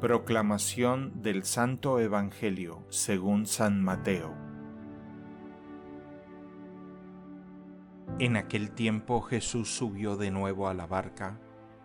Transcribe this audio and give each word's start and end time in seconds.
Proclamación 0.00 1.20
del 1.20 1.44
Santo 1.44 2.00
Evangelio 2.00 2.86
según 2.88 3.44
San 3.44 3.82
Mateo. 3.82 4.34
En 8.18 8.38
aquel 8.38 8.70
tiempo 8.70 9.20
Jesús 9.20 9.68
subió 9.68 10.16
de 10.16 10.30
nuevo 10.30 10.68
a 10.68 10.74
la 10.74 10.86
barca, 10.86 11.38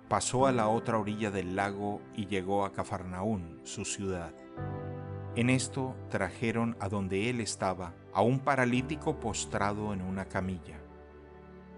pasó 0.08 0.48
a 0.48 0.54
la 0.54 0.70
otra 0.70 0.98
orilla 0.98 1.30
del 1.30 1.58
lago 1.58 2.02
y 2.16 2.28
llegó 2.28 2.64
a 2.64 2.72
Cafarnaún, 2.72 3.60
su 3.64 3.84
ciudad. 3.84 4.34
En 5.36 5.50
esto 5.50 5.98
trajeron 6.10 6.78
a 6.80 6.88
donde 6.88 7.30
él 7.30 7.42
estaba 7.42 7.96
a 8.14 8.22
un 8.22 8.40
paralítico 8.40 9.20
postrado 9.20 9.92
en 9.92 10.02
una 10.02 10.30
camilla. 10.30 10.80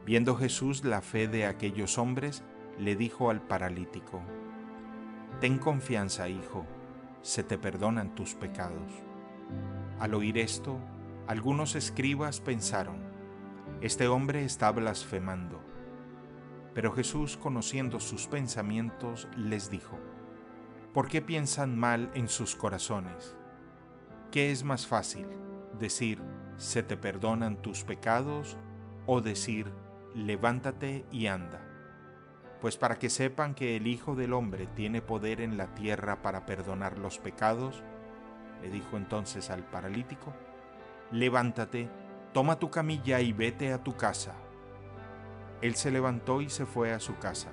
Viendo 0.05 0.35
Jesús 0.35 0.83
la 0.83 1.01
fe 1.01 1.27
de 1.27 1.47
aquellos 1.47 1.97
hombres, 1.97 2.43
le 2.77 2.95
dijo 2.95 3.31
al 3.31 3.41
paralítico, 3.41 4.21
Ten 5.39 5.59
confianza, 5.59 6.29
hijo, 6.29 6.65
se 7.21 7.43
te 7.43 7.57
perdonan 7.57 8.15
tus 8.15 8.33
pecados. 8.33 8.91
Al 9.99 10.13
oír 10.13 10.37
esto, 10.37 10.79
algunos 11.27 11.75
escribas 11.75 12.39
pensaron, 12.39 12.97
Este 13.81 14.07
hombre 14.07 14.43
está 14.45 14.71
blasfemando. 14.71 15.61
Pero 16.73 16.91
Jesús, 16.91 17.37
conociendo 17.37 17.99
sus 17.99 18.27
pensamientos, 18.27 19.27
les 19.35 19.69
dijo, 19.69 19.99
¿Por 20.93 21.07
qué 21.07 21.21
piensan 21.21 21.77
mal 21.77 22.09
en 22.15 22.27
sus 22.27 22.55
corazones? 22.55 23.35
¿Qué 24.31 24.51
es 24.51 24.63
más 24.63 24.87
fácil, 24.87 25.27
decir, 25.77 26.21
se 26.55 26.81
te 26.81 26.97
perdonan 26.97 27.61
tus 27.61 27.83
pecados, 27.83 28.57
o 29.05 29.21
decir, 29.21 29.71
levántate 30.15 31.05
y 31.11 31.27
anda? 31.27 31.66
Pues 32.61 32.77
para 32.77 32.97
que 32.97 33.09
sepan 33.09 33.53
que 33.53 33.75
el 33.75 33.87
Hijo 33.87 34.15
del 34.15 34.33
Hombre 34.33 34.67
tiene 34.75 35.01
poder 35.01 35.41
en 35.41 35.57
la 35.57 35.73
tierra 35.75 36.21
para 36.21 36.45
perdonar 36.45 36.97
los 36.97 37.19
pecados, 37.19 37.83
le 38.61 38.69
dijo 38.69 38.97
entonces 38.97 39.49
al 39.49 39.63
paralítico, 39.63 40.33
levántate, 41.11 41.89
toma 42.33 42.57
tu 42.59 42.71
camilla 42.71 43.21
y 43.21 43.33
vete 43.33 43.73
a 43.73 43.83
tu 43.83 43.95
casa. 43.95 44.33
Él 45.61 45.75
se 45.75 45.91
levantó 45.91 46.41
y 46.41 46.49
se 46.49 46.65
fue 46.65 46.93
a 46.93 46.99
su 46.99 47.17
casa. 47.17 47.49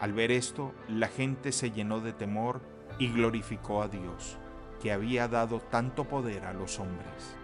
Al 0.00 0.12
ver 0.12 0.30
esto, 0.30 0.74
la 0.88 1.08
gente 1.08 1.52
se 1.52 1.70
llenó 1.70 2.00
de 2.00 2.12
temor 2.12 2.60
y 2.98 3.12
glorificó 3.12 3.82
a 3.82 3.88
Dios, 3.88 4.38
que 4.82 4.92
había 4.92 5.28
dado 5.28 5.60
tanto 5.60 6.04
poder 6.04 6.44
a 6.44 6.52
los 6.52 6.78
hombres. 6.78 7.36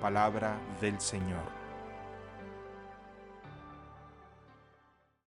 Palabra 0.00 0.58
del 0.80 1.00
Señor. 1.00 1.65